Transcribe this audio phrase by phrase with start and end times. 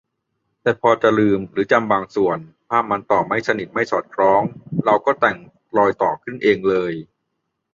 [0.61, 2.37] แต่พอจะลืมหรือจำบางส่วน
[2.69, 4.41] ภาพมันต่อไม่สนิทไม่สอดคล้อง
[4.85, 5.37] เราก็แต่ง"
[5.77, 6.93] รอยต่อ"ขึ้นเองเลย